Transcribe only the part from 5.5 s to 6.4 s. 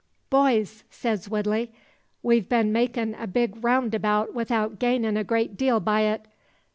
deal by it.